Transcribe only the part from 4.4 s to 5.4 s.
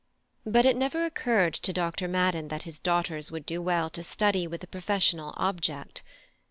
with a professional